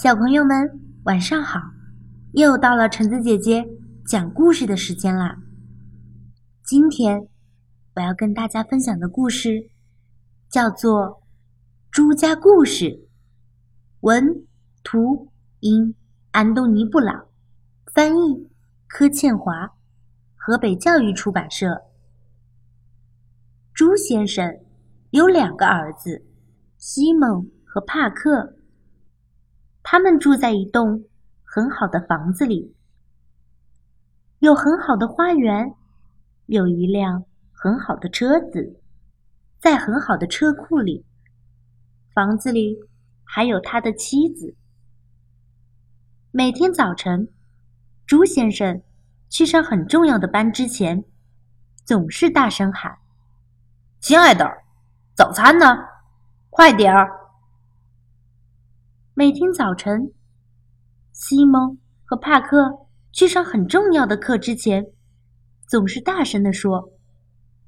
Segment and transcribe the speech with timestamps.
[0.00, 1.58] 小朋友们，晚上好！
[2.30, 3.68] 又到了橙子姐姐
[4.06, 5.36] 讲故事的时间啦。
[6.62, 7.26] 今天
[7.96, 9.70] 我要跟大家分享的故事
[10.48, 11.00] 叫做
[11.90, 12.84] 《朱家故事》，
[14.02, 14.46] 文
[14.84, 15.92] 图音
[16.30, 17.26] 安东尼布朗，
[17.92, 18.48] 翻译
[18.86, 19.72] 柯倩华，
[20.36, 21.82] 河北教育出版社。
[23.74, 24.60] 朱先生
[25.10, 26.24] 有两个儿子，
[26.76, 28.57] 西蒙和帕克。
[29.90, 31.06] 他们住在一栋
[31.42, 32.76] 很好的房子里，
[34.38, 35.74] 有很好的花园，
[36.44, 37.24] 有一辆
[37.54, 38.78] 很好的车子，
[39.58, 41.06] 在很好的车库里。
[42.12, 42.78] 房子里
[43.24, 44.54] 还有他的妻子。
[46.32, 47.26] 每天早晨，
[48.04, 48.82] 朱先生
[49.30, 51.02] 去上很重要的班之前，
[51.86, 52.98] 总是大声喊
[54.00, 54.44] ：“亲爱的，
[55.14, 55.78] 早餐呢？
[56.50, 57.10] 快点儿！”
[59.18, 60.12] 每天早晨，
[61.10, 64.92] 西蒙和帕克去上很重要的课之前，
[65.66, 66.92] 总是大声地说：“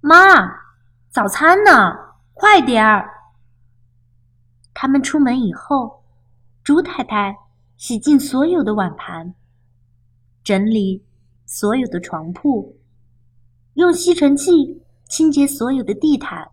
[0.00, 0.14] 妈，
[1.08, 1.72] 早餐呢？
[2.34, 3.10] 快点儿！”
[4.72, 6.04] 他们出门以后，
[6.62, 7.36] 猪太太
[7.76, 9.34] 洗净所有的碗盘，
[10.44, 11.04] 整理
[11.46, 12.78] 所有的床铺，
[13.74, 16.48] 用吸尘器清洁所有的地毯，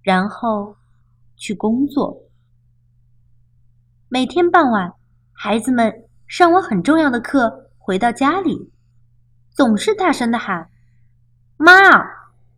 [0.00, 0.74] 然后
[1.36, 2.29] 去工作。
[4.12, 4.92] 每天傍晚，
[5.30, 8.72] 孩子们上完很重要的课回到家里，
[9.50, 10.68] 总是大声的喊
[11.56, 11.72] ：“妈，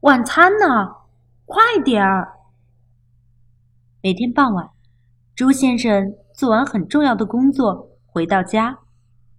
[0.00, 0.96] 晚餐呢？
[1.44, 2.38] 快点儿！”
[4.00, 4.70] 每天傍晚，
[5.34, 8.78] 朱先生做完很重要的工作回到家，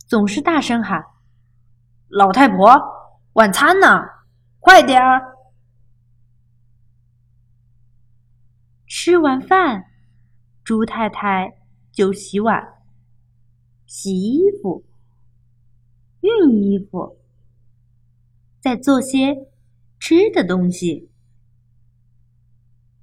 [0.05, 1.03] 总是大声喊
[2.09, 2.79] ：“老太婆，
[3.33, 4.05] 晚餐呢？
[4.59, 5.33] 快点儿！”
[8.85, 9.85] 吃完饭，
[10.63, 11.62] 朱太太。
[11.93, 12.73] 就洗碗、
[13.85, 14.83] 洗衣服、
[16.21, 17.15] 熨衣服，
[18.59, 19.47] 再做些
[19.99, 21.07] 吃的东西。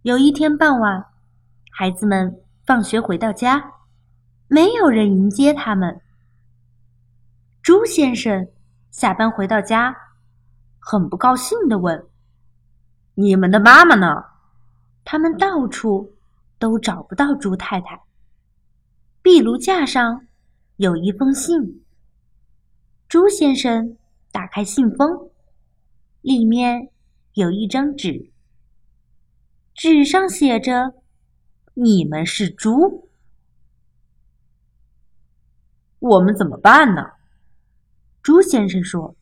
[0.03, 1.07] 有一天傍晚，
[1.71, 3.75] 孩子们放学回到家，
[4.49, 6.01] 没有人迎接他们。
[7.63, 8.49] 朱先生
[8.91, 9.95] 下班回到家，
[10.81, 12.09] 很不高兴地问
[13.15, 14.25] ：“你们的妈妈呢？”
[15.05, 16.13] 他们到处
[16.59, 18.03] 都找不到朱太太。
[19.33, 20.27] 壁炉架上
[20.75, 21.85] 有一封信。
[23.07, 23.97] 朱先生
[24.33, 25.31] 打开信封，
[26.21, 26.91] 里面
[27.35, 28.33] 有一张纸，
[29.73, 30.95] 纸上写着
[31.75, 33.09] ：“你们是猪，
[36.01, 37.03] 我们怎么办呢？”
[38.21, 39.15] 朱先生说：“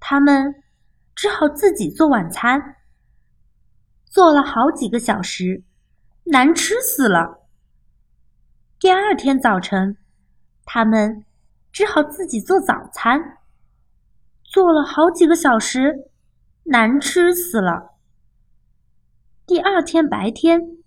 [0.00, 0.64] 他们
[1.14, 2.60] 只好自己做晚餐，
[4.06, 5.62] 做了好几个小时，
[6.24, 7.36] 难吃死了。”
[8.80, 9.98] 第二天早晨，
[10.64, 11.26] 他们
[11.70, 13.36] 只好自己做早餐，
[14.42, 16.08] 做了好几个小时，
[16.62, 17.90] 难吃死了。
[19.46, 20.78] 第二天白天，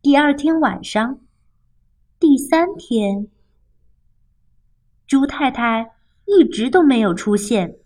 [0.00, 1.18] 第二天晚上，
[2.20, 3.26] 第三天，
[5.04, 5.90] 猪太太
[6.26, 7.78] 一直都没有出现。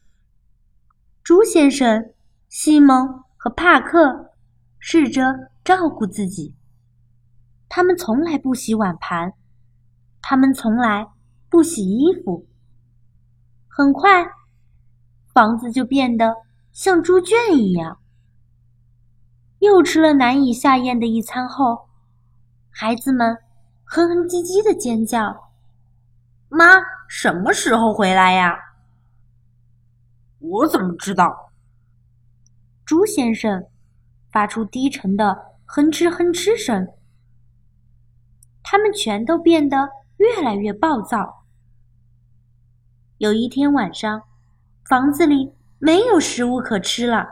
[1.22, 2.12] 猪先生、
[2.50, 4.34] 西蒙和帕克
[4.78, 6.54] 试着照顾自己。
[7.70, 9.32] 他们从来不洗碗盘，
[10.30, 11.08] 他们从来
[11.48, 12.46] 不洗衣服。
[13.66, 14.26] 很快，
[15.32, 16.36] 房子就变得
[16.70, 17.98] 像猪圈一样。
[19.60, 21.88] 又吃了难以下咽的一餐后，
[22.68, 23.38] 孩子们
[23.84, 25.50] 哼哼唧唧的尖叫
[26.50, 26.76] ：“妈，
[27.08, 28.54] 什么时候回来呀
[30.40, 31.52] ？”“我怎么知道？”
[32.84, 33.64] 猪先生
[34.30, 36.86] 发出低沉的哼哧哼哧声。
[38.62, 41.46] 他们全都变得越来越暴躁。
[43.16, 44.22] 有一天晚上，
[44.84, 47.26] 房子里没有食物可吃了。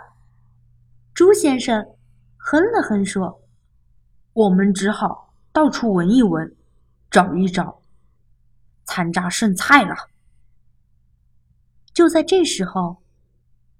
[1.14, 1.94] 猪先生
[2.36, 3.40] 哼了哼说
[4.34, 6.56] ：“我们只好到处闻一闻，
[7.10, 7.80] 找一找
[8.84, 9.94] 残渣剩菜了。”
[11.94, 12.98] 就在这时候，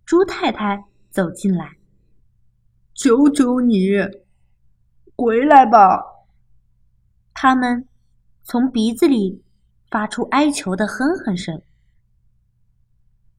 [0.05, 1.76] 猪太太走进来
[2.94, 3.91] ：“求求你，
[5.17, 6.02] 回来吧！”
[7.35, 7.87] 他们
[8.49, 9.43] 从鼻子里
[9.91, 11.61] 发出哀求的哼哼声。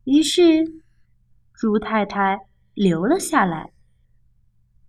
[0.04, 0.81] 于是，
[1.54, 2.38] 猪太太
[2.74, 3.71] 留了下来。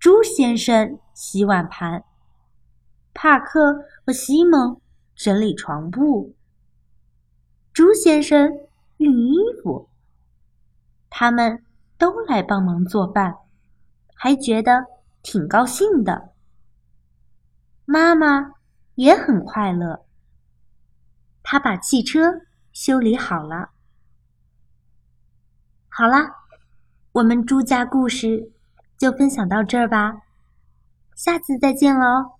[0.00, 2.02] 猪先生洗碗盘，
[3.14, 4.80] 帕克和西蒙
[5.14, 6.34] 整理床铺，
[7.72, 8.50] 猪先生
[8.98, 9.88] 熨衣服。
[11.08, 11.64] 他们
[11.96, 13.36] 都来帮忙做饭，
[14.16, 14.84] 还觉得
[15.22, 16.32] 挺高兴的。
[17.84, 18.54] 妈妈。
[18.98, 20.04] 也很快乐，
[21.50, 22.42] 他把汽车
[22.74, 23.70] 修理好了。
[25.88, 26.16] 好了，
[27.12, 28.52] 我们朱家故事
[28.98, 30.20] 就分享到这儿吧，
[31.14, 32.37] 下次再见喽。